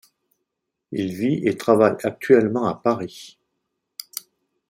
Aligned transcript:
Il 0.91 1.13
vit 1.13 1.47
et 1.47 1.55
travaille 1.57 1.95
actuellement 2.01 2.65
à 2.65 2.73
Paris. 2.73 3.37